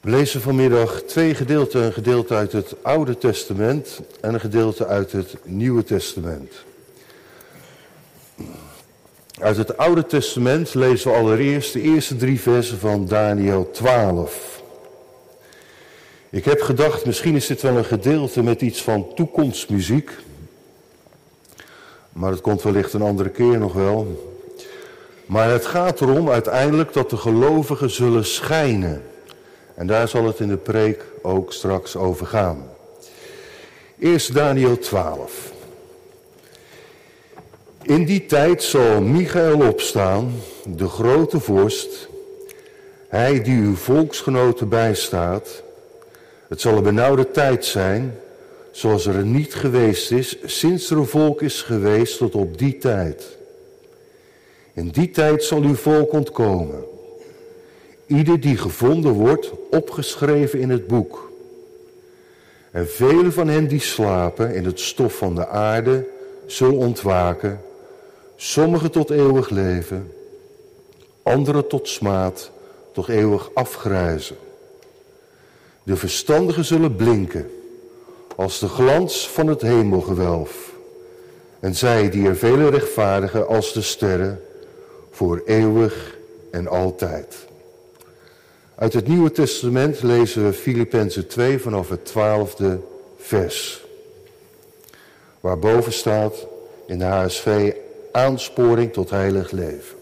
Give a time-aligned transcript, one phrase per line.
[0.00, 1.82] We lezen vanmiddag twee gedeelten.
[1.82, 6.52] Een gedeelte uit het Oude Testament en een gedeelte uit het Nieuwe Testament.
[9.40, 14.62] Uit het Oude Testament lezen we allereerst de eerste drie versen van Daniel 12.
[16.30, 20.10] Ik heb gedacht, misschien is dit wel een gedeelte met iets van toekomstmuziek.
[22.12, 24.30] Maar het komt wellicht een andere keer nog wel.
[25.26, 29.02] Maar het gaat erom uiteindelijk dat de gelovigen zullen schijnen.
[29.80, 32.70] En daar zal het in de preek ook straks over gaan.
[33.98, 35.52] Eerst Daniel 12.
[37.82, 40.32] In die tijd zal Michael opstaan,
[40.64, 42.08] de grote vorst,
[43.08, 45.62] hij die uw volksgenoten bijstaat.
[46.48, 48.18] Het zal een benauwde tijd zijn,
[48.70, 53.38] zoals er niet geweest is sinds er een volk is geweest tot op die tijd.
[54.72, 56.98] In die tijd zal uw volk ontkomen.
[58.10, 61.30] Ieder die gevonden wordt, opgeschreven in het boek.
[62.70, 66.06] En vele van hen die slapen in het stof van de aarde,
[66.46, 67.60] zullen ontwaken.
[68.36, 70.12] Sommigen tot eeuwig leven,
[71.22, 72.50] anderen tot smaad,
[72.92, 74.36] toch eeuwig afgrijzen.
[75.82, 77.50] De verstandigen zullen blinken
[78.36, 80.72] als de glans van het hemelgewelf.
[81.60, 84.40] En zij die er vele rechtvaardigen als de sterren,
[85.10, 86.18] voor eeuwig
[86.50, 87.48] en altijd.
[88.80, 92.80] Uit het Nieuwe Testament lezen we Filippenzen 2 vanaf het twaalfde
[93.18, 93.84] vers.
[95.40, 96.46] Waarboven staat
[96.86, 97.72] in de HSV
[98.12, 99.96] aansporing tot heilig leven.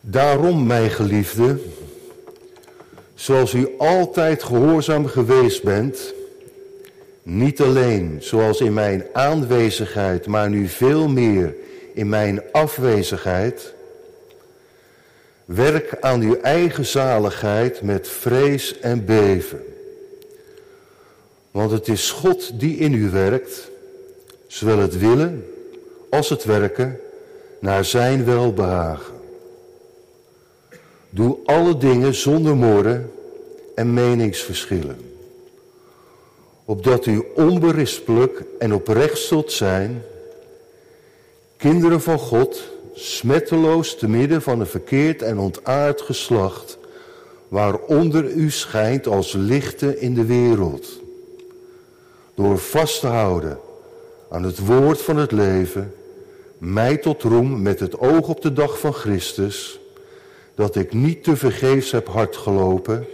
[0.00, 1.58] Daarom, mijn geliefde,
[3.14, 6.14] zoals u altijd gehoorzaam geweest bent,
[7.22, 11.54] niet alleen zoals in mijn aanwezigheid, maar nu veel meer
[11.94, 13.74] in mijn afwezigheid,
[15.46, 19.64] werk aan uw eigen zaligheid met vrees en beven.
[21.50, 23.70] Want het is God die in u werkt,
[24.46, 25.46] zowel het willen
[26.10, 27.00] als het werken
[27.60, 29.14] naar zijn welbehagen.
[31.10, 33.12] Doe alle dingen zonder morren
[33.74, 34.98] en meningsverschillen,
[36.64, 40.02] opdat u onberispelijk en oprecht zult zijn,
[41.56, 42.62] kinderen van God,
[42.98, 46.78] smetteloos te midden van een verkeerd en ontaard geslacht,
[47.48, 51.00] waaronder u schijnt als lichten in de wereld.
[52.34, 53.58] Door vast te houden
[54.30, 55.94] aan het woord van het leven,
[56.58, 59.80] mij tot roem met het oog op de dag van Christus,
[60.54, 63.06] dat ik niet te vergeefs heb hard gelopen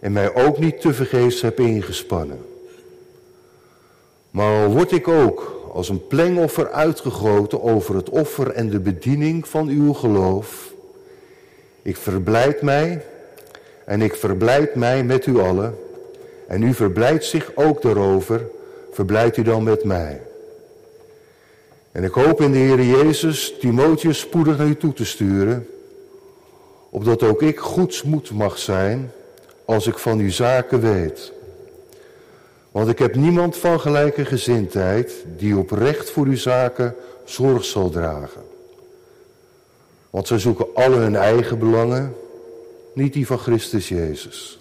[0.00, 2.44] en mij ook niet te vergeefs heb ingespannen.
[4.30, 9.48] Maar al word ik ook als een plengoffer uitgegoten over het offer en de bediening
[9.48, 10.72] van uw geloof.
[11.82, 13.04] Ik verblijd mij
[13.84, 15.78] en ik verblijd mij met u allen.
[16.48, 18.46] En u verblijdt zich ook daarover,
[18.92, 20.20] verblijdt u dan met mij.
[21.92, 25.68] En ik hoop in de Heer Jezus Timotheus spoedig naar u toe te sturen,
[26.90, 29.10] opdat ook ik goedsmoed mag zijn
[29.64, 31.32] als ik van uw zaken weet.
[32.76, 36.94] Want ik heb niemand van gelijke gezindheid die oprecht voor uw zaken
[37.24, 38.42] zorg zal dragen.
[40.10, 42.14] Want zij zoeken alle hun eigen belangen,
[42.92, 44.58] niet die van Christus Jezus.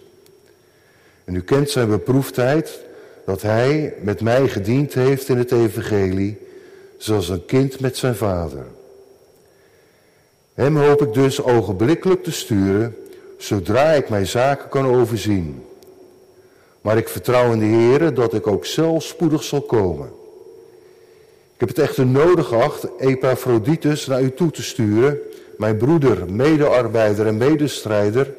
[1.23, 2.79] En u kent zijn beproefdheid
[3.25, 6.37] dat hij met mij gediend heeft in het evangelie,
[6.97, 8.65] zoals een kind met zijn vader.
[10.53, 12.95] Hem hoop ik dus ogenblikkelijk te sturen,
[13.37, 15.63] zodra ik mijn zaken kan overzien.
[16.85, 20.07] Maar ik vertrouw in de Heer dat ik ook zelf spoedig zal komen.
[21.53, 25.19] Ik heb het echter nodig geacht Epaphroditus naar u toe te sturen,
[25.57, 28.33] mijn broeder, medearbeider en medestrijder,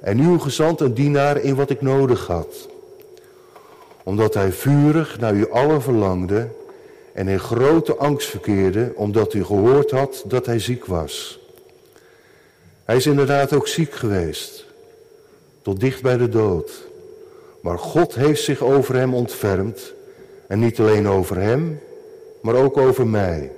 [0.00, 2.68] en uw gezant en dienaar in wat ik nodig had.
[4.02, 6.48] Omdat hij vurig naar u allen verlangde
[7.12, 11.40] en in grote angst verkeerde, omdat u gehoord had dat hij ziek was.
[12.84, 14.64] Hij is inderdaad ook ziek geweest,
[15.62, 16.90] tot dicht bij de dood.
[17.62, 19.94] Maar God heeft zich over hem ontfermd.
[20.46, 21.80] En niet alleen over hem,
[22.40, 23.52] maar ook over mij.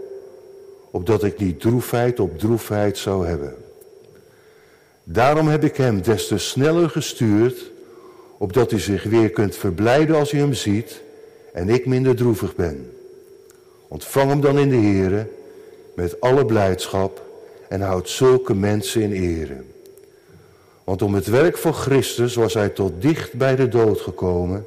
[0.90, 3.54] Opdat ik niet droefheid op droefheid zou hebben.
[5.04, 7.70] Daarom heb ik hem des te sneller gestuurd,
[8.38, 11.02] opdat u zich weer kunt verblijden als u hem ziet
[11.52, 12.92] en ik minder droevig ben.
[13.88, 15.26] Ontvang hem dan in de Here
[15.94, 17.22] met alle blijdschap
[17.68, 19.56] en houd zulke mensen in ere.
[20.84, 24.66] Want om het werk van Christus was hij tot dicht bij de dood gekomen,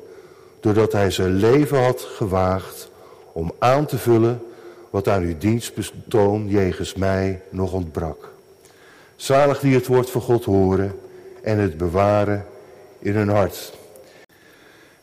[0.60, 2.90] doordat hij zijn leven had gewaagd
[3.32, 4.42] om aan te vullen
[4.90, 8.32] wat aan uw dienstbetoon jegens mij nog ontbrak.
[9.16, 11.00] Zalig die het woord van God horen
[11.42, 12.46] en het bewaren
[13.00, 13.74] in hun hart.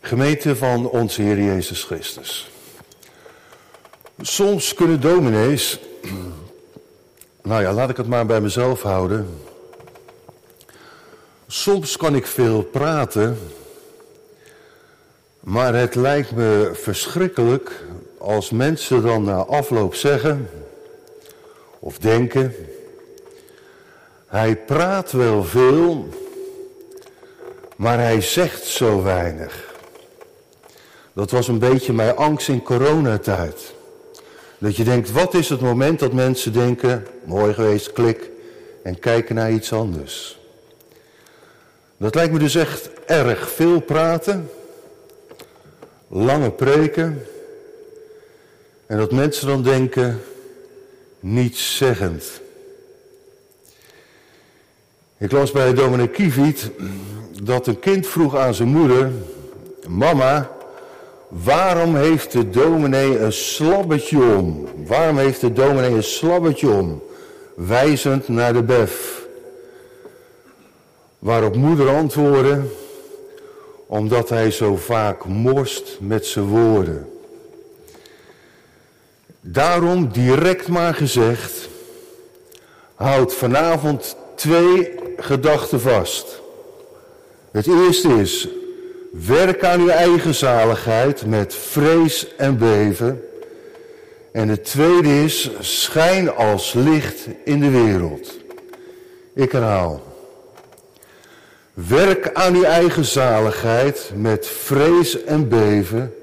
[0.01, 2.51] Gemeente van onze Heer Jezus Christus.
[4.21, 5.81] Soms kunnen dominees,
[7.43, 9.27] nou ja, laat ik het maar bij mezelf houden.
[11.55, 13.39] Soms kan ik veel praten,
[15.41, 17.85] maar het lijkt me verschrikkelijk
[18.19, 20.51] als mensen dan na afloop zeggen
[21.79, 22.55] of denken,
[24.27, 26.09] hij praat wel veel,
[27.77, 29.75] maar hij zegt zo weinig.
[31.13, 33.75] Dat was een beetje mijn angst in coronatijd.
[34.59, 38.31] Dat je denkt, wat is het moment dat mensen denken, mooi geweest, klik,
[38.83, 40.43] en kijken naar iets anders.
[42.05, 44.51] Dat lijkt me dus echt erg veel praten,
[46.09, 47.27] lange preken,
[48.87, 50.21] en dat mensen dan denken,
[51.21, 52.41] niets zeggend.
[55.19, 56.71] Ik las bij dominee Kiviet
[57.43, 59.11] dat een kind vroeg aan zijn moeder,
[59.89, 60.51] mama,
[61.29, 64.69] waarom heeft de dominee een slabbetje om?
[64.87, 67.03] Waarom heeft de dominee een slabbetje om?
[67.55, 69.14] Wijzend naar de bef.
[71.25, 72.63] Waarop moeder antwoordde,
[73.87, 77.09] omdat hij zo vaak morst met zijn woorden.
[79.41, 81.69] Daarom direct maar gezegd,
[82.95, 86.41] houd vanavond twee gedachten vast.
[87.51, 88.49] Het eerste is,
[89.11, 93.23] werk aan uw eigen zaligheid met vrees en beven.
[94.33, 98.39] En het tweede is, schijn als licht in de wereld.
[99.35, 100.14] Ik herhaal.
[101.75, 106.15] Werk aan uw eigen zaligheid met vrees en beven.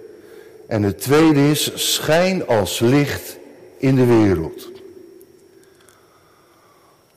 [0.67, 3.37] En het tweede is, schijn als licht
[3.77, 4.69] in de wereld.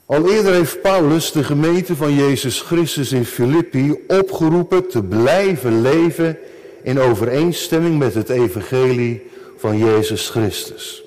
[0.07, 6.39] Al eerder heeft Paulus de gemeente van Jezus Christus in Filippi opgeroepen te blijven leven
[6.83, 11.03] in overeenstemming met het evangelie van Jezus Christus.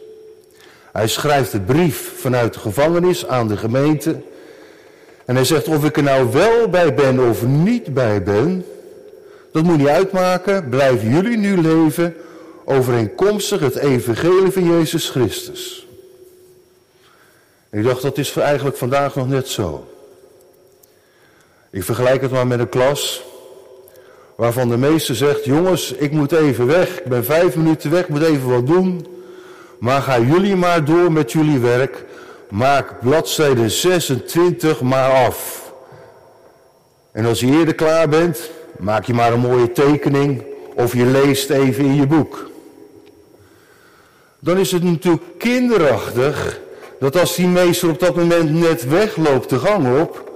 [0.91, 4.21] Hij schrijft de brief vanuit de gevangenis aan de gemeente
[5.27, 8.65] en hij zegt of ik er nou wel bij ben of niet bij ben,
[9.51, 12.15] dat moet niet uitmaken, blijven jullie nu leven
[12.65, 15.87] overeenkomstig het evangelie van Jezus Christus.
[17.69, 19.87] Ik dacht, dat is eigenlijk vandaag nog net zo.
[21.69, 23.23] Ik vergelijk het maar met een klas
[24.35, 28.09] waarvan de meester zegt, jongens, ik moet even weg, ik ben vijf minuten weg, ik
[28.09, 29.07] moet even wat doen.
[29.79, 32.05] Maar gaan jullie maar door met jullie werk,
[32.49, 35.71] maak bladzijde 26 maar af.
[37.11, 38.49] En als je eerder klaar bent,
[38.79, 40.43] maak je maar een mooie tekening
[40.75, 42.49] of je leest even in je boek.
[44.39, 46.59] Dan is het natuurlijk kinderachtig
[46.99, 50.31] dat als die meester op dat moment net wegloopt de gang op,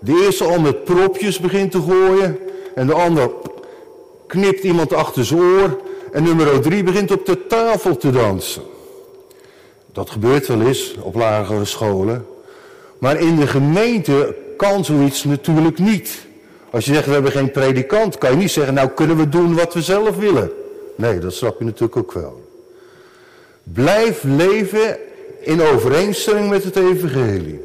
[0.00, 2.38] de eerste al met propjes begint te gooien
[2.74, 3.30] en de ander
[4.26, 5.80] knipt iemand achter zijn oor
[6.12, 8.62] en nummer drie begint op de tafel te dansen.
[9.96, 12.26] Dat gebeurt wel eens op lagere scholen.
[12.98, 16.26] Maar in de gemeente kan zoiets natuurlijk niet.
[16.70, 19.54] Als je zegt we hebben geen predikant, kan je niet zeggen nou kunnen we doen
[19.54, 20.50] wat we zelf willen.
[20.96, 22.50] Nee, dat snap je natuurlijk ook wel.
[23.62, 24.98] Blijf leven
[25.40, 27.60] in overeenstemming met het evangelie.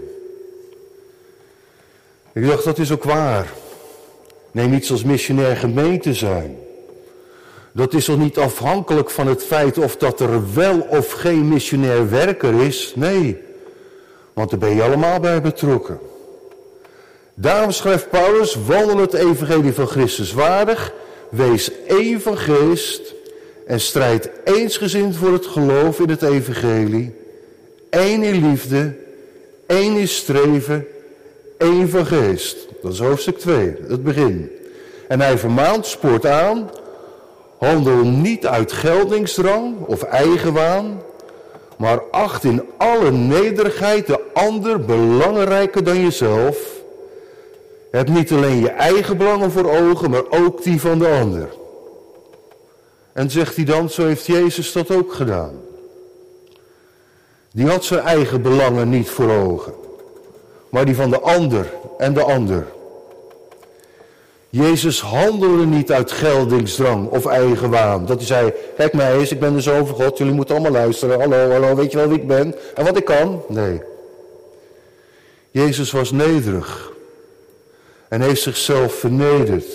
[2.33, 3.53] Ik dacht, dat is ook waar.
[4.51, 6.57] Neem iets als missionair gemeente zijn.
[7.73, 12.09] Dat is toch niet afhankelijk van het feit of dat er wel of geen missionair
[12.09, 12.93] werker is?
[12.95, 13.37] Nee,
[14.33, 15.99] want daar ben je allemaal bij betrokken.
[17.33, 20.93] Daarom schrijft Paulus, wandel het evangelie van Christus waardig,
[21.29, 23.13] wees één van geest
[23.65, 27.19] en strijd eensgezind voor het geloof in het evangelie
[27.91, 28.93] één in liefde,
[29.67, 30.87] één in streven,
[31.57, 32.57] één van geest.
[32.81, 34.51] Dat is hoofdstuk 2, het begin.
[35.07, 36.69] En hij vermaant, spoort aan,
[37.65, 41.01] handel niet uit geldingsdrang of eigenwaan,
[41.77, 46.57] maar acht in alle nederigheid de ander belangrijker dan jezelf.
[47.91, 51.49] Heb niet alleen je eigen belangen voor ogen, maar ook die van de ander.
[53.13, 55.61] En zegt hij dan, zo heeft Jezus dat ook gedaan.
[57.51, 59.73] Die had zijn eigen belangen niet voor ogen,
[60.69, 62.65] maar die van de ander en de ander.
[64.51, 68.05] Jezus handelde niet uit geldingsdrang of eigen waan.
[68.05, 70.81] Dat hij zei, kijk mij eens, ik ben de zoon van God, jullie moeten allemaal
[70.81, 71.19] luisteren.
[71.19, 73.43] Hallo, hallo, weet je wel wie ik ben en wat ik kan?
[73.47, 73.81] Nee.
[75.51, 76.91] Jezus was nederig
[78.07, 79.65] en heeft zichzelf vernederd.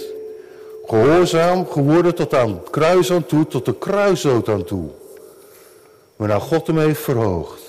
[0.86, 4.88] Gehoorzaam geworden tot aan het kruis aan toe, tot de kruisdood aan toe.
[6.16, 7.66] Maar nou God hem heeft verhoogd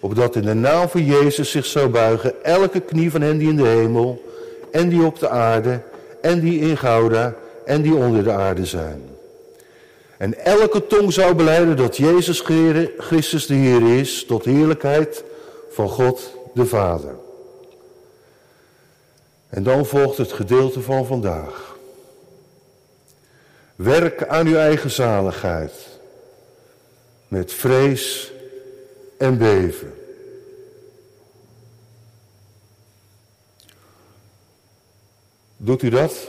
[0.00, 3.56] opdat in de naam van Jezus zich zou buigen elke knie van hen die in
[3.56, 4.22] de hemel
[4.70, 5.80] en die op de aarde
[6.20, 7.34] en die in Gouda
[7.64, 9.02] en die onder de aarde zijn.
[10.16, 12.40] En elke tong zou beleiden dat Jezus
[12.98, 15.24] Christus de Heer is, tot heerlijkheid
[15.70, 17.14] van God de Vader.
[19.48, 21.76] En dan volgt het gedeelte van vandaag.
[23.76, 25.72] Werk aan uw eigen zaligheid
[27.28, 28.32] met vrees
[29.18, 29.92] en beven.
[35.60, 36.28] Doet u dat?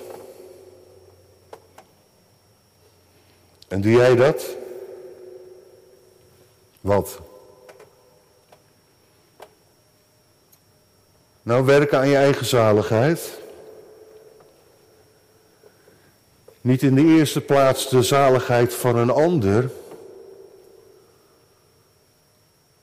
[3.67, 4.45] En doe jij dat?
[6.81, 7.19] Wat?
[11.41, 13.39] Nou, werken aan je eigen zaligheid.
[16.62, 19.71] Niet in de eerste plaats de zaligheid van een ander,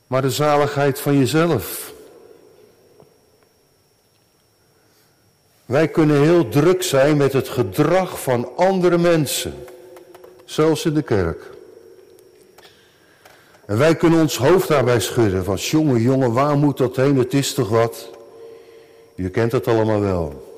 [0.06, 1.94] maar de zaligheid van jezelf.
[5.66, 9.54] Wij kunnen heel druk zijn met het gedrag van andere mensen,
[10.44, 11.50] zelfs in de kerk.
[13.66, 17.18] En wij kunnen ons hoofd daarbij schudden van jongen, jongen, waar moet dat heen?
[17.18, 18.10] Het is toch wat?
[19.14, 20.54] Je kent het allemaal wel.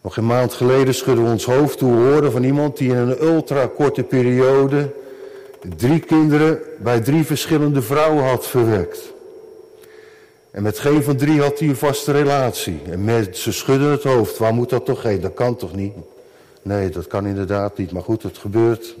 [0.00, 3.22] Nog een maand geleden schudden we ons hoofd toe horen van iemand die in een
[3.22, 4.94] ultra korte periode
[5.76, 9.12] drie kinderen bij drie verschillende vrouwen had verwekt.
[10.58, 12.80] En met geen van drie had hij een vaste relatie.
[12.90, 14.38] En met, ze schudden het hoofd.
[14.38, 15.20] Waar moet dat toch heen?
[15.20, 15.92] Dat kan toch niet?
[16.62, 17.92] Nee, dat kan inderdaad niet.
[17.92, 18.96] Maar goed, het gebeurt.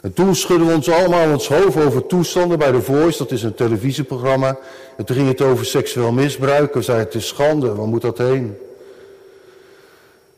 [0.00, 3.18] En toen schudden we ons allemaal ons hoofd over toestanden bij de Voice.
[3.18, 4.58] Dat is een televisieprogramma.
[4.96, 6.74] En toen ging het over seksueel misbruik.
[6.74, 7.74] We zeiden het is schande.
[7.74, 8.56] Waar moet dat heen?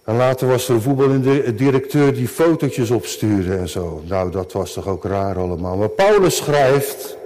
[0.05, 4.03] En later was er een voetbaldirecteur die fotootjes opstuurde en zo.
[4.07, 5.77] Nou, dat was toch ook raar allemaal.
[5.77, 7.17] Maar Paulus schrijft...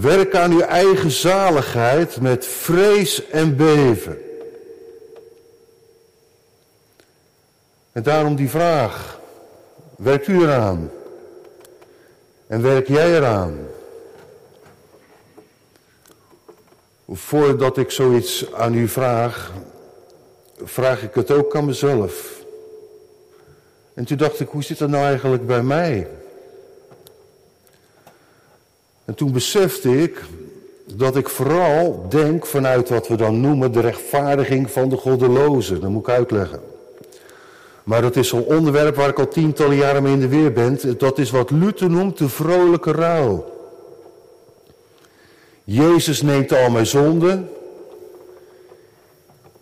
[0.00, 4.18] Werk aan uw eigen zaligheid met vrees en beven.
[7.92, 9.20] En daarom die vraag.
[9.96, 10.90] Werkt u eraan?
[12.46, 13.58] En werk jij eraan?
[17.08, 19.52] Voordat ik zoiets aan u vraag,
[20.62, 22.44] vraag ik het ook aan mezelf.
[23.94, 26.19] En toen dacht ik, hoe zit dat nou eigenlijk bij mij?
[29.10, 30.22] En toen besefte ik
[30.94, 35.80] dat ik vooral denk vanuit wat we dan noemen de rechtvaardiging van de goddelozen.
[35.80, 36.60] Dat moet ik uitleggen.
[37.82, 40.98] Maar dat is zo'n onderwerp waar ik al tientallen jaren mee in de weer ben.
[40.98, 43.68] Dat is wat Luther noemt de vrolijke ruil.
[45.64, 47.50] Jezus neemt al mijn zonden.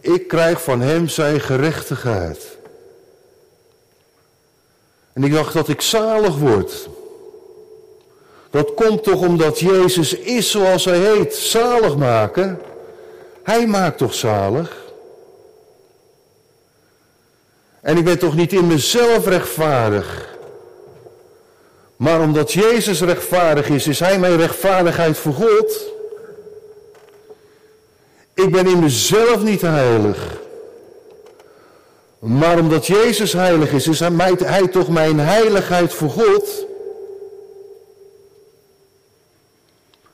[0.01, 2.59] Ik krijg van hem zijn gerechtigheid.
[5.13, 6.89] En ik dacht dat ik zalig word.
[8.51, 12.61] Dat komt toch omdat Jezus is zoals hij heet, zalig maken.
[13.43, 14.77] Hij maakt toch zalig?
[17.81, 20.37] En ik ben toch niet in mezelf rechtvaardig.
[21.97, 25.87] Maar omdat Jezus rechtvaardig is, is Hij mijn rechtvaardigheid voor God.
[28.35, 30.37] Ik ben in mezelf niet heilig.
[32.19, 36.67] Maar omdat Jezus heilig is, is hij, hij toch mijn heiligheid voor God.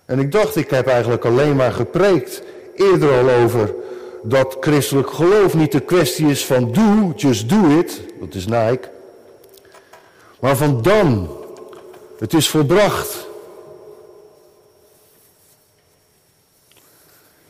[0.07, 2.43] En ik dacht, ik heb eigenlijk alleen maar gepreekt
[2.75, 3.75] eerder al over
[4.23, 8.89] dat christelijk geloof niet de kwestie is van do, just do it, dat is Nike,
[10.41, 11.37] maar van dan,
[12.19, 13.27] het is volbracht.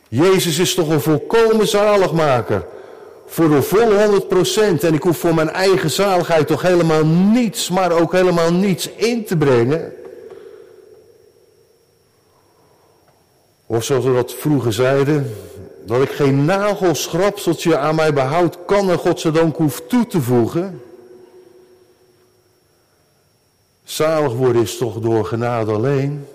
[0.08, 2.66] Jezus is toch een volkomen zaligmaker.
[3.26, 4.22] Voor de volle
[4.78, 4.80] 100%.
[4.80, 9.24] En ik hoef voor mijn eigen zaligheid toch helemaal niets, maar ook helemaal niets in
[9.24, 9.92] te brengen.
[13.66, 15.34] Of zoals we dat vroeger zeiden,
[15.86, 20.82] dat ik geen nagelschrapseltje aan mij behoud kan en godzijdank hoef toe te voegen.
[23.84, 26.26] Zalig worden is toch door genade alleen.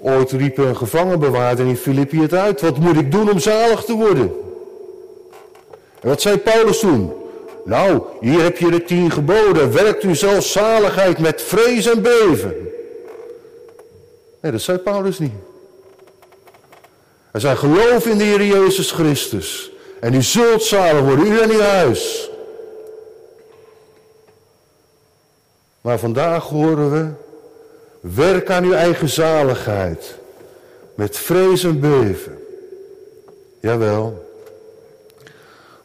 [0.00, 2.60] Ooit riep een gevangenbewaarder in Filippi het uit.
[2.60, 4.32] Wat moet ik doen om zalig te worden?
[6.00, 7.12] En wat zei Paulus toen?
[7.64, 9.72] Nou, hier heb je de tien geboden.
[9.72, 12.68] Werkt u zelfs zaligheid met vrees en beven.
[14.40, 15.32] Nee, dat zei Paulus niet.
[17.30, 19.70] Hij zei, geloof in de Heer Jezus Christus.
[20.00, 22.30] En u zult zalig worden, u en uw huis.
[25.80, 27.08] Maar vandaag horen we,
[28.00, 30.14] werk aan uw eigen zaligheid.
[30.94, 32.38] Met vrees en beven.
[33.60, 34.26] Jawel.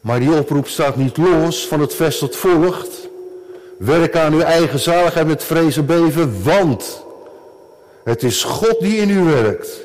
[0.00, 3.08] Maar die oproep staat niet los van het vers dat volgt.
[3.78, 7.03] Werk aan uw eigen zaligheid met vrees en beven, want
[8.04, 9.82] het is God die in u werkt.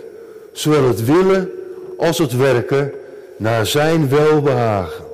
[0.52, 1.52] zowel het willen
[1.98, 2.94] als het werken
[3.38, 5.06] naar zijn welbehagen.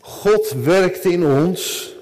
[0.00, 1.94] God werkt in ons,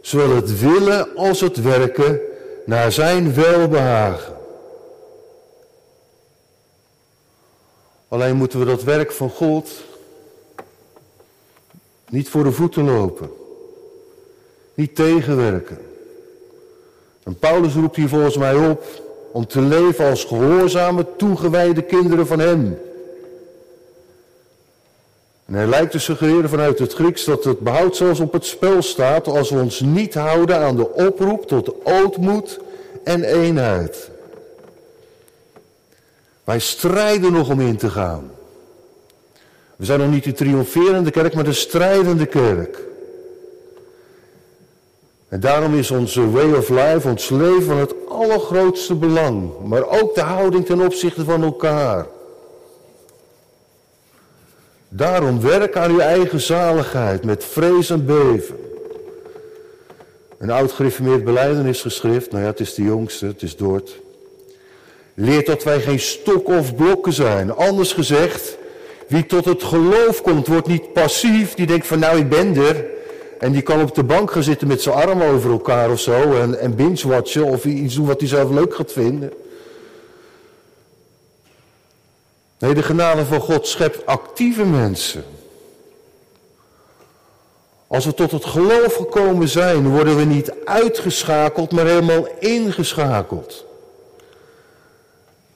[0.00, 2.20] zowel het willen als het werken
[2.64, 4.36] naar zijn welbehagen.
[8.08, 9.70] Alleen moeten we dat werk van God
[12.08, 13.30] niet voor de voeten lopen.
[14.74, 15.89] Niet tegenwerken.
[17.38, 18.84] Paulus roept hier volgens mij op
[19.32, 22.78] om te leven als gehoorzame, toegewijde kinderen van Hem.
[25.46, 28.82] En hij lijkt te suggereren vanuit het Grieks dat het behoud zelfs op het spel
[28.82, 32.60] staat als we ons niet houden aan de oproep tot ootmoed
[33.04, 34.10] en eenheid.
[36.44, 38.30] Wij strijden nog om in te gaan.
[39.76, 42.88] We zijn nog niet de triomferende kerk, maar de strijdende kerk.
[45.30, 49.50] En daarom is onze way of life, ons leven van het allergrootste belang.
[49.64, 52.06] Maar ook de houding ten opzichte van elkaar.
[54.88, 58.58] Daarom werk aan uw eigen zaligheid met vrees en beven.
[60.38, 64.00] Een oud gereformeerd beleidenisgeschrift, nou ja, het is de jongste, het is Dort.
[65.14, 67.54] Leert dat wij geen stok of blokken zijn.
[67.54, 68.56] Anders gezegd,
[69.08, 71.54] wie tot het geloof komt, wordt niet passief.
[71.54, 72.98] Die denkt van nou, ik ben er.
[73.40, 76.34] En die kan op de bank gaan zitten met zijn armen over elkaar of zo.
[76.34, 79.32] En, en binge-watchen of iets doen wat hij zelf leuk gaat vinden.
[82.58, 85.24] Nee, de genade van God schept actieve mensen.
[87.86, 93.64] Als we tot het geloof gekomen zijn, worden we niet uitgeschakeld, maar helemaal ingeschakeld.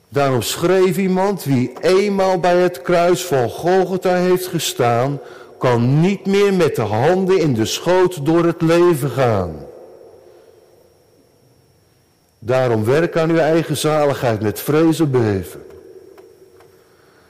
[0.08, 5.20] Daarom schreef iemand, wie eenmaal bij het kruis van Golgotha heeft gestaan,
[5.64, 9.66] kan niet meer met de handen in de schoot door het leven gaan.
[12.38, 15.66] Daarom werk aan uw eigen zaligheid met vrees en beven.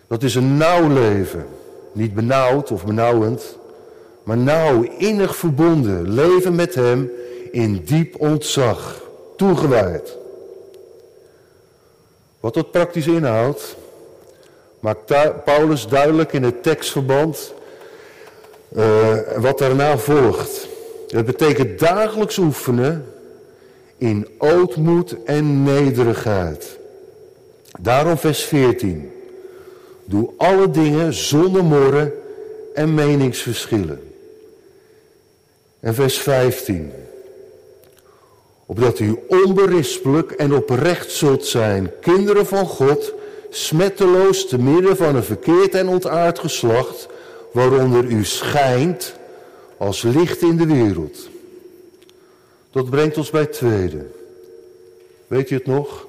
[0.07, 1.47] Dat is een nauw leven.
[1.93, 3.59] Niet benauwd of benauwend,
[4.23, 6.11] maar nauw, innig verbonden.
[6.15, 7.11] Leven met Hem
[7.51, 9.01] in diep ontzag.
[9.37, 10.17] Toegewijd.
[12.41, 13.77] Wat dat praktisch inhoudt,
[14.81, 15.13] maakt
[15.45, 17.54] Paulus duidelijk in het tekstverband
[18.77, 20.69] uh, wat daarna volgt.
[21.09, 23.07] Het betekent dagelijks oefenen
[23.99, 26.79] in ootmoed en nederigheid.
[27.81, 29.13] Daarom vers 14.
[30.05, 32.13] Doe alle dingen zonder morren
[32.75, 34.13] en meningsverschillen.
[35.81, 36.93] En vers 15.
[38.67, 43.13] Opdat u onberispelijk en oprecht zult zijn, kinderen van God,
[43.51, 47.09] smetteloos te midden van een verkeerd en ontaard geslacht,
[47.55, 49.15] waaronder u schijnt
[49.77, 51.29] als licht in de wereld.
[52.71, 54.07] Dat brengt ons bij het tweede.
[55.27, 56.07] Weet je het nog?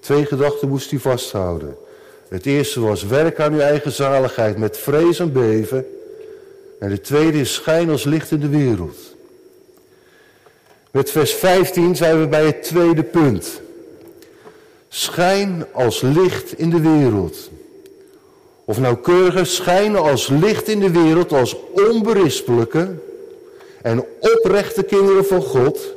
[0.00, 1.76] Twee gedachten moest u vasthouden.
[2.28, 5.86] Het eerste was werk aan uw eigen zaligheid met vrees en beven.
[6.78, 8.96] En het tweede is schijn als licht in de wereld.
[10.90, 13.60] Met vers 15 zijn we bij het tweede punt.
[14.88, 17.50] Schijn als licht in de wereld.
[18.64, 22.94] Of nauwkeuriger schijnen als licht in de wereld, als onberispelijke
[23.82, 25.94] en oprechte kinderen van God,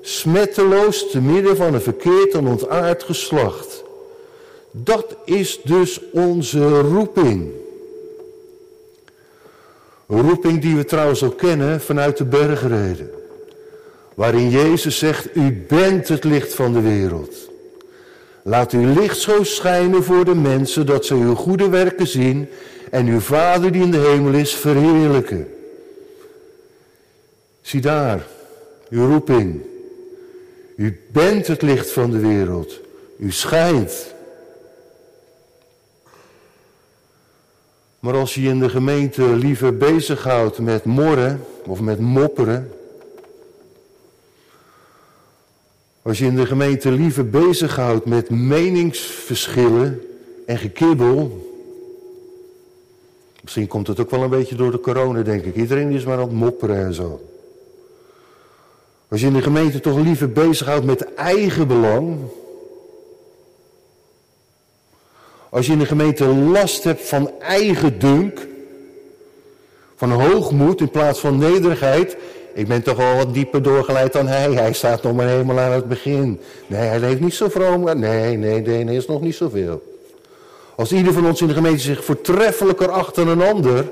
[0.00, 3.84] smetteloos te midden van een verkeerd en ontaard geslacht.
[4.70, 7.50] Dat is dus onze roeping.
[10.08, 13.10] Een roeping die we trouwens ook kennen vanuit de bergreden.
[14.14, 17.49] Waarin Jezus zegt, u bent het licht van de wereld.
[18.42, 22.48] Laat uw licht zo schijnen voor de mensen dat ze uw goede werken zien
[22.90, 25.54] en uw Vader die in de hemel is verheerlijken.
[27.60, 28.26] Zie daar,
[28.90, 29.60] uw roeping.
[30.76, 32.80] U bent het licht van de wereld.
[33.18, 34.14] U schijnt.
[37.98, 42.72] Maar als je in de gemeente liever bezighoudt met morren of met mopperen.
[46.02, 50.02] Als je in de gemeente liever bezighoudt met meningsverschillen
[50.46, 51.48] en gekibbel.
[53.42, 55.56] Misschien komt het ook wel een beetje door de corona, denk ik.
[55.56, 57.20] Iedereen is maar aan het mopperen en zo.
[59.08, 62.18] Als je in de gemeente toch liever bezighoudt met eigen belang.
[65.48, 68.48] Als je in de gemeente last hebt van eigen dunk,
[69.96, 72.16] van hoogmoed in plaats van nederigheid.
[72.54, 74.52] Ik ben toch wel wat dieper doorgeleid dan hij.
[74.52, 76.40] Hij staat nog maar helemaal aan het begin.
[76.66, 77.84] Nee, hij leeft niet zo vroom.
[77.84, 79.82] Nee, nee, nee, nee, is nog niet zoveel.
[80.76, 83.90] Als ieder van ons in de gemeente zich voortreffelijker acht dan een ander,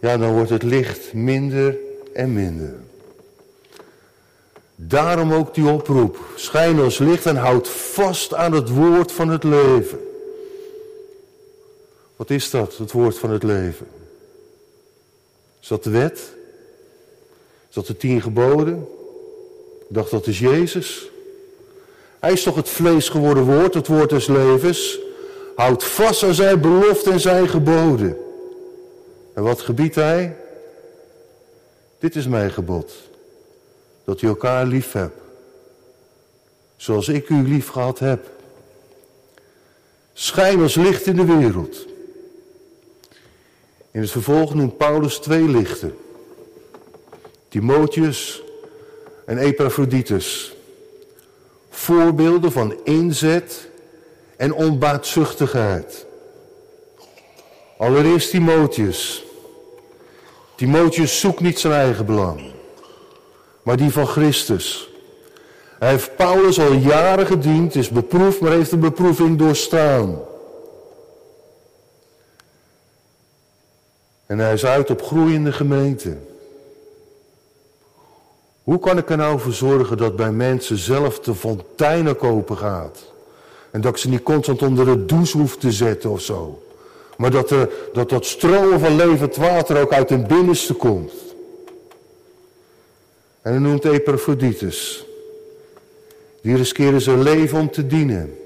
[0.00, 1.76] ja, dan wordt het licht minder
[2.12, 2.74] en minder.
[4.74, 6.18] Daarom ook die oproep.
[6.34, 10.00] Schijn als licht en houd vast aan het woord van het leven.
[12.16, 13.86] Wat is dat, het woord van het leven?
[15.60, 16.35] Is dat de wet?
[17.76, 18.88] Dat de tien geboden?
[19.88, 21.10] Ik dacht dat is Jezus.
[22.20, 24.98] Hij is toch het vlees geworden woord, het woord des levens.
[25.56, 28.16] Houd vast aan zijn belofte en zijn geboden.
[29.34, 30.36] En wat gebiedt hij?
[31.98, 32.92] Dit is mijn gebod.
[34.04, 35.20] Dat u elkaar lief hebt.
[36.76, 38.30] Zoals ik u lief gehad heb.
[40.12, 41.86] Schijn als licht in de wereld.
[43.90, 45.96] In het vervolg noemt Paulus twee lichten.
[47.56, 48.42] Timotheus
[49.24, 50.56] en Epaphroditus.
[51.70, 53.68] Voorbeelden van inzet
[54.36, 56.06] en onbaatzuchtigheid.
[57.78, 59.24] Allereerst Timotheus.
[60.54, 62.52] Timotheus zoekt niet zijn eigen belang,
[63.62, 64.90] maar die van Christus.
[65.78, 70.18] Hij heeft Paulus al jaren gediend, is beproefd, maar heeft de beproeving doorstaan.
[74.26, 76.16] En hij is uit op groeiende gemeente.
[78.66, 83.12] Hoe kan ik er nou voor zorgen dat bij mensen zelf de fonteinen kopen gaat?
[83.70, 86.62] En dat ik ze niet constant onder de douche hoef te zetten of zo.
[87.16, 91.12] Maar dat, er, dat dat stromen van levend water ook uit hun binnenste komt.
[93.42, 95.06] En hij noemt Epaphroditus.
[96.40, 98.38] Die riskeerde zijn leven om te dienen.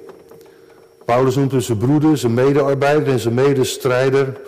[1.04, 4.40] Paulus noemt zijn broeder, zijn medearbeider en zijn medestrijder.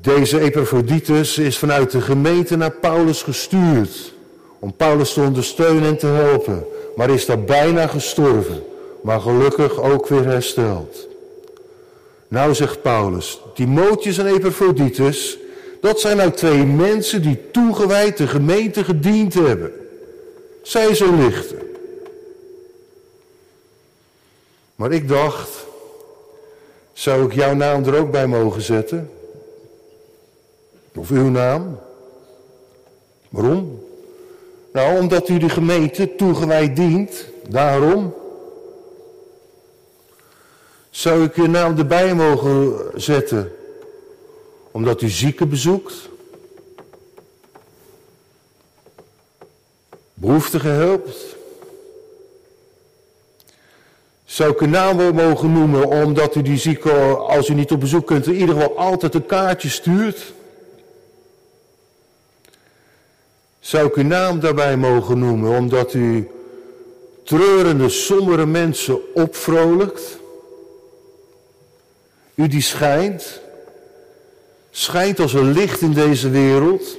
[0.00, 4.12] Deze Epaphroditus is vanuit de gemeente naar Paulus gestuurd.
[4.64, 6.66] Om Paulus te ondersteunen en te helpen.
[6.96, 8.64] Maar is daar bijna gestorven.
[9.02, 11.08] Maar gelukkig ook weer hersteld.
[12.28, 15.38] Nou zegt Paulus, Timotheus en Epaphroditus,
[15.80, 19.72] dat zijn nou twee mensen die toegewijd de gemeente gediend hebben.
[20.62, 21.58] Zij zo lichten.
[24.74, 25.66] Maar ik dacht,
[26.92, 29.10] zou ik jouw naam er ook bij mogen zetten?
[30.94, 31.78] Of uw naam?
[33.28, 33.83] Waarom?
[34.74, 37.24] Nou, omdat u de gemeente toegewijd dient.
[37.48, 38.14] Daarom.
[40.90, 43.52] Zou ik uw naam erbij mogen zetten?
[44.70, 45.94] Omdat u zieken bezoekt?
[50.14, 51.36] Behoeftigen helpt?
[54.24, 58.06] Zou ik uw naam mogen noemen omdat u die zieken, als u niet op bezoek
[58.06, 60.32] kunt, in ieder geval altijd een kaartje stuurt?
[63.64, 66.28] Zou ik uw naam daarbij mogen noemen omdat u
[67.22, 70.18] treurende, sombere mensen opvrolijkt?
[72.34, 73.40] U die schijnt,
[74.70, 76.96] schijnt als een licht in deze wereld.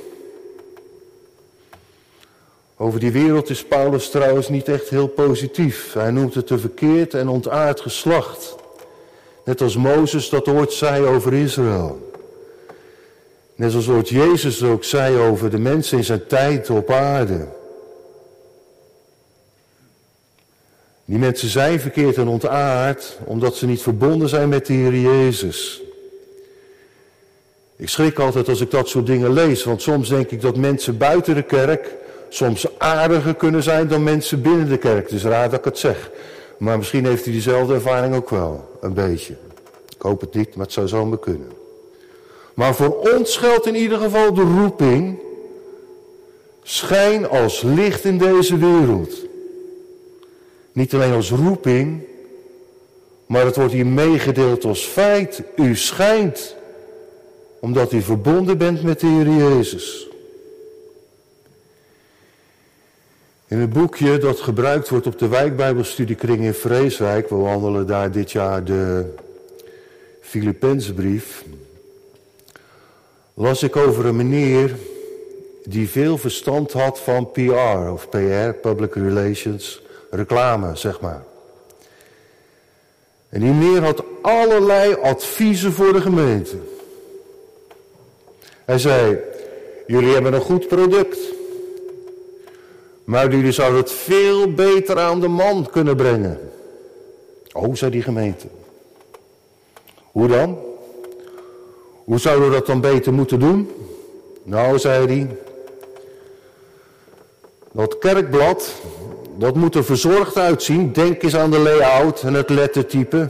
[2.78, 5.93] Over die wereld is Paulus trouwens niet echt heel positief.
[5.93, 8.56] Hij noemt het een verkeerd en ontaard geslacht.
[9.43, 12.13] Net als Mozes dat ooit zei over Israël.
[13.55, 17.47] Net zoals ooit Jezus ook zei over de mensen in zijn tijd op aarde.
[21.05, 25.81] Die mensen zijn verkeerd en ontaard omdat ze niet verbonden zijn met de Heer Jezus.
[27.75, 30.97] Ik schrik altijd als ik dat soort dingen lees, want soms denk ik dat mensen
[30.97, 31.95] buiten de kerk
[32.29, 35.03] soms aardiger kunnen zijn dan mensen binnen de kerk.
[35.03, 36.11] Het is raar dat ik het zeg.
[36.57, 39.35] Maar misschien heeft u diezelfde ervaring ook wel, een beetje.
[39.95, 41.64] Ik hoop het niet, maar het zou zomaar kunnen.
[42.55, 45.19] Maar voor ons geldt in ieder geval de roeping.
[46.63, 49.25] Schijn als licht in deze wereld.
[50.71, 52.03] Niet alleen als roeping,
[53.25, 55.41] maar het wordt hier meegedeeld als feit.
[55.55, 56.55] U schijnt,
[57.59, 60.07] omdat u verbonden bent met de Heer Jezus.
[63.47, 68.31] In het boekje dat gebruikt wordt op de wijkbijbelstudiekring in Vreeswijk, we wandelen daar dit
[68.31, 69.13] jaar de
[70.21, 71.43] Filipensbrief,
[73.36, 74.76] las ik over een meneer
[75.63, 81.24] die veel verstand had van PR of PR, Public Relations, reclame, zeg maar.
[83.30, 86.58] En die meneer had allerlei adviezen voor de gemeente.
[88.65, 89.19] Hij zei,
[89.88, 91.19] jullie hebben een goed product.
[93.04, 96.52] Maar jullie zouden het veel beter aan de man kunnen brengen.
[97.52, 98.48] Oh, zei die gemeente.
[100.12, 100.58] Hoe dan?
[102.05, 103.71] Hoe zouden we dat dan beter moeten doen?
[104.43, 105.37] Nou, zei hij.
[107.71, 108.73] Dat kerkblad,
[109.37, 110.91] dat moet er verzorgd uitzien.
[110.91, 113.29] Denk eens aan de layout en het lettertype.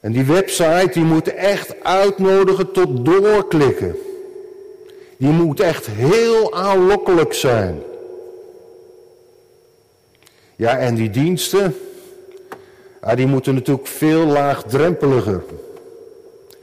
[0.00, 3.96] En die website die moet echt uitnodigen tot doorklikken.
[5.16, 7.82] die moet echt heel aanlokkelijk zijn.
[10.56, 11.76] Ja, en die diensten,
[13.14, 15.42] die moeten natuurlijk veel laagdrempeliger.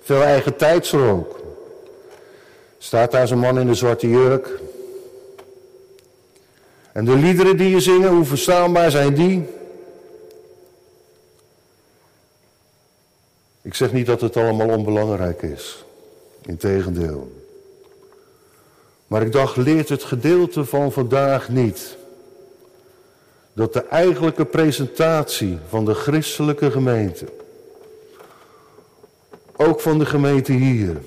[0.01, 1.39] Veel eigen tijdsel ook.
[2.77, 4.59] Staat daar zo'n man in de zwarte jurk.
[6.91, 9.47] En de liederen die je zingen, hoe verstaanbaar zijn die?
[13.61, 15.85] Ik zeg niet dat het allemaal onbelangrijk is.
[16.41, 17.31] Integendeel.
[19.07, 21.97] Maar ik dacht, leert het gedeelte van vandaag niet
[23.53, 27.25] dat de eigenlijke presentatie van de christelijke gemeente,
[29.65, 31.01] ook van de gemeente hier,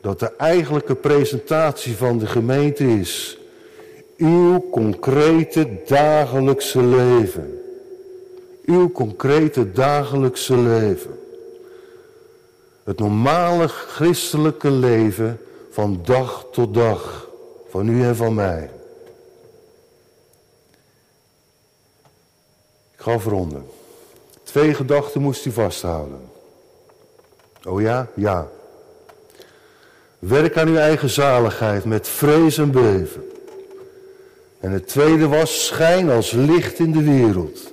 [0.00, 3.38] dat de eigenlijke presentatie van de gemeente is
[4.18, 7.62] uw concrete dagelijkse leven.
[8.64, 11.18] Uw concrete dagelijkse leven.
[12.84, 17.28] Het normale christelijke leven van dag tot dag.
[17.68, 18.70] Van u en van mij.
[22.92, 23.66] Ik ga afronden.
[24.42, 26.37] Twee gedachten moest u vasthouden.
[27.64, 28.08] Oh ja?
[28.14, 28.48] Ja.
[30.18, 33.30] Werk aan uw eigen zaligheid met vrees en beven.
[34.60, 37.70] En het tweede was schijn als licht in de wereld.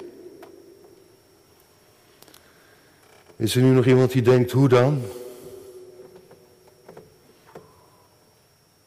[3.35, 5.01] Is er nu nog iemand die denkt, hoe dan?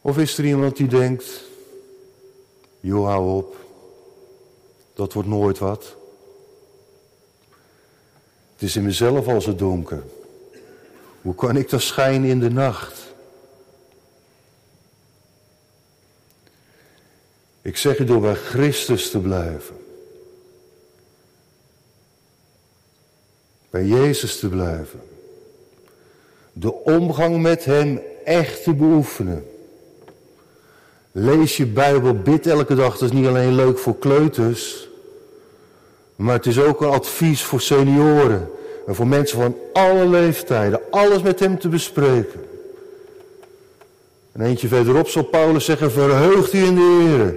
[0.01, 1.45] Of is er iemand die denkt,
[2.81, 3.57] joh, hou op,
[4.95, 5.97] dat wordt nooit wat.
[8.53, 10.03] Het is in mezelf al zo donker.
[11.23, 13.07] Hoe kan ik dan schijnen in de nacht?
[17.63, 19.77] Ik zeg u door bij Christus te blijven.
[23.71, 25.01] Bij Jezus te blijven.
[26.53, 29.47] De omgang met Hem echt te beoefenen.
[31.13, 32.99] Lees je Bijbel, bid elke dag.
[32.99, 34.89] Dat is niet alleen leuk voor kleuters.
[36.17, 38.51] Maar het is ook een advies voor senioren.
[38.89, 40.81] En voor mensen van alle leeftijden.
[40.91, 42.45] Alles met Hem te bespreken.
[44.33, 47.35] En eentje verderop zal Paulus zeggen, verheugt u in de Heer.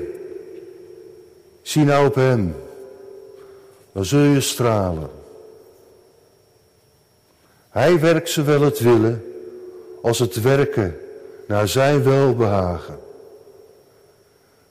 [1.62, 2.56] Zie nou op Hem.
[3.92, 5.10] Dan zul je stralen.
[7.70, 9.24] Hij werkt zowel het willen
[10.02, 10.98] als het werken
[11.48, 13.00] naar zijn welbehagen.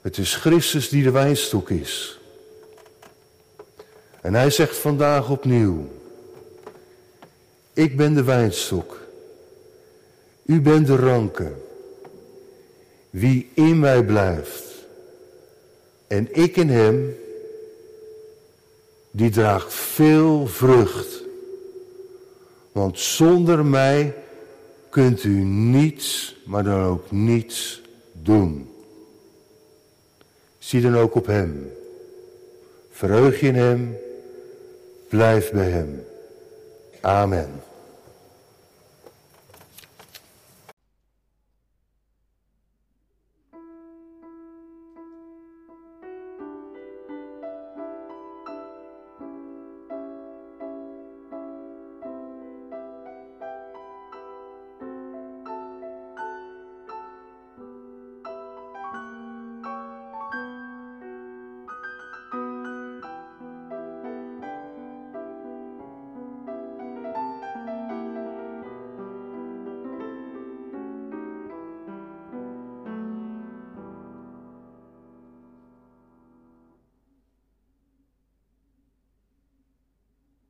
[0.01, 2.19] Het is Christus die de wijnstok is.
[4.21, 5.87] En hij zegt vandaag opnieuw,
[7.73, 8.99] ik ben de wijnstok,
[10.45, 11.51] u bent de ranke.
[13.09, 14.71] Wie in mij blijft
[16.07, 17.15] en ik in hem,
[19.11, 21.23] die draagt veel vrucht.
[22.71, 24.13] Want zonder mij
[24.89, 27.81] kunt u niets, maar dan ook niets
[28.11, 28.69] doen.
[30.57, 31.71] Zie dan ook op hem.
[32.91, 33.97] Verheug je in hem,
[35.09, 36.03] blijf bij hem.
[37.03, 37.70] Amen.